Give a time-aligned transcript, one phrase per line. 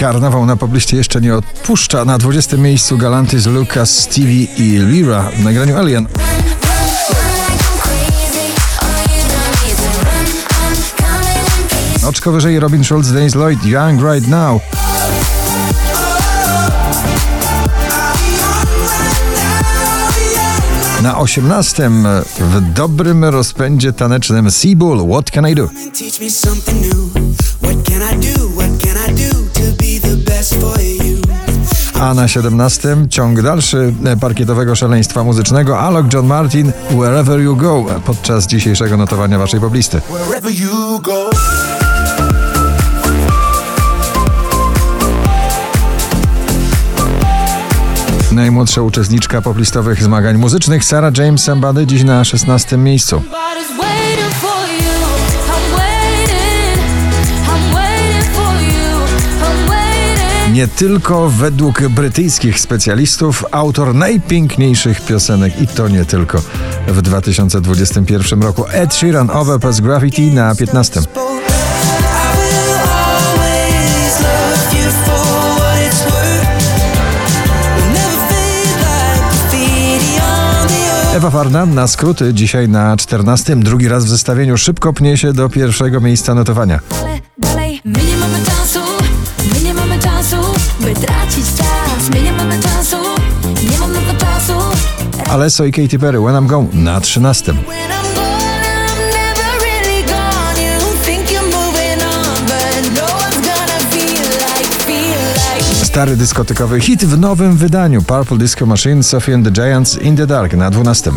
[0.00, 2.04] Karnawał na pobliście jeszcze nie odpuszcza.
[2.04, 6.06] Na 20 miejscu Galantis, Lucas, Stevie i Lira w nagraniu Alien.
[12.08, 14.60] Oczko wyżej Robin Schulz, Dennis Lloyd, Young Right Now.
[21.06, 21.90] Na 18
[22.38, 25.68] w dobrym rozpędzie tanecznym Seabull, What Can I Do?
[32.00, 38.46] A na 17 ciąg dalszy parkietowego szaleństwa muzycznego Alok John Martin Wherever You Go podczas
[38.46, 40.00] dzisiejszego notowania waszej poblisty.
[48.36, 53.22] Najmłodsza uczestniczka poplistowych zmagań muzycznych Sarah James Sambady dziś na 16 miejscu.
[60.52, 66.42] Nie tylko według brytyjskich specjalistów autor najpiękniejszych piosenek i to nie tylko
[66.86, 68.64] w 2021 roku.
[68.72, 71.00] Ed Sheeran Overpass Graffiti na 15.
[81.26, 83.56] Ewa Farna na skróty dzisiaj na 14.
[83.56, 86.80] Drugi raz w zestawieniu szybko pnie się do pierwszego miejsca notowania.
[87.02, 88.78] Ale dalej, my nie mamy czasu.
[89.54, 90.36] My nie mamy czasu,
[90.80, 92.10] by tracić czas.
[92.14, 92.96] My nie mamy czasu.
[93.70, 94.52] Nie mam na to czasu.
[95.30, 97.54] Alesso i Katy Perry When I'm Gone na 13.
[105.96, 110.26] Stary dyskotykowy hit w nowym wydaniu Purple Disco Machine Sophie and the Giants In the
[110.26, 111.06] Dark na 12.
[111.06, 111.14] I've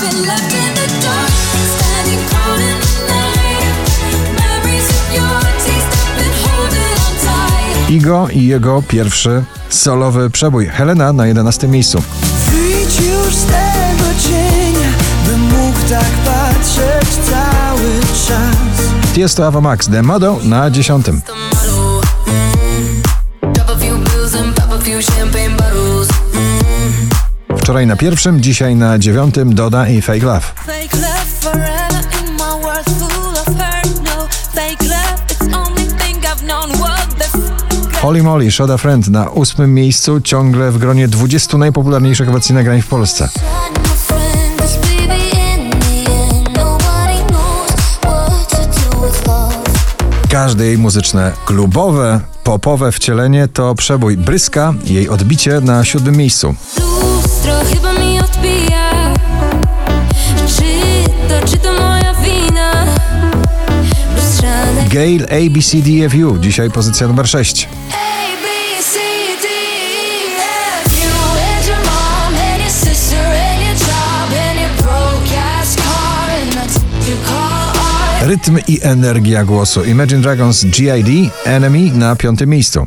[0.00, 1.32] been left in the dark,
[1.78, 3.76] standing cold in the night.
[4.40, 7.14] Memories of your taste, I've been holding on
[7.76, 7.90] tight.
[7.90, 12.02] Igo i jego pierwszy solowy przebój Helena na 11 miejscu.
[12.50, 14.88] Wyjdź już z tego cienia,
[15.26, 19.12] bym mógł tak patrzeć cały czas.
[19.14, 21.06] Tiesto Ava Max The Modo na 10.
[27.62, 30.40] Wczoraj na pierwszym, dzisiaj na dziewiątym Doda i Fake Love.
[30.40, 30.96] Fake.
[35.48, 35.68] No
[38.00, 42.86] Holy Molly, Shoda Friend na ósmym miejscu, ciągle w gronie 20 najpopularniejszych obecnie nagrań w
[42.86, 43.28] Polsce.
[50.30, 56.54] Każde jej muzyczne, klubowe, popowe wcielenie to przebój Bryska, jej odbicie na siódmym miejscu.
[57.42, 59.14] Lustro chyba mi odbija.
[60.46, 60.64] Czy
[61.28, 62.86] to, czy to moja wina?
[64.16, 67.68] Lustrzane Gail ABCDFU, dzisiaj pozycja numer 6.
[67.90, 67.94] A,
[68.42, 68.48] B,
[68.82, 68.98] C,
[69.42, 69.48] D,
[78.22, 78.26] E.
[78.26, 82.86] Rytm i energia głosu Imagine Dragons GID Enemy na piątym miejscu.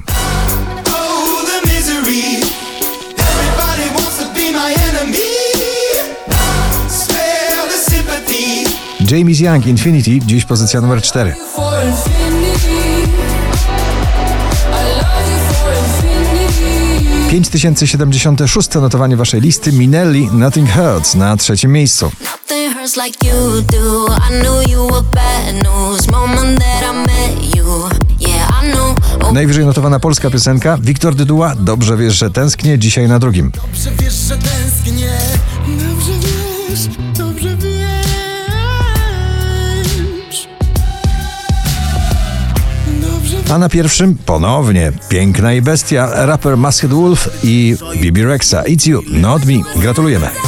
[9.16, 11.36] James Young Infinity, dziś pozycja numer 4.
[11.56, 12.68] For infinity.
[14.72, 17.32] I love you for infinity.
[17.32, 22.12] 5076 notowanie waszej listy Minelli Nothing Hurts na trzecim miejscu.
[29.22, 33.52] Oh, Najwyżej notowana polska piosenka Wiktor Dyduła Dobrze wiesz, że tęsknię dzisiaj na drugim.
[33.52, 35.12] Dobrze wiesz, że tęsknię.
[35.68, 37.25] Dobrze wiesz, dobrze wiesz.
[43.50, 49.02] A na pierwszym ponownie Piękna i bestia raper Masked Wolf i Bibi Rexa It's You,
[49.08, 49.54] Not Me.
[49.76, 50.45] Gratulujemy.